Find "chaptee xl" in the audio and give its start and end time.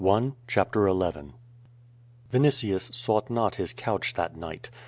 0.47-1.11